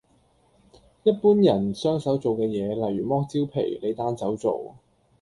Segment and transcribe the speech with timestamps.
[1.03, 4.73] 一般人雙手做嘅嘢，例如剝蕉皮，你單手做